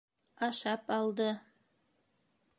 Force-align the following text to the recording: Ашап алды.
Ашап 0.47 0.89
алды. 0.95 1.29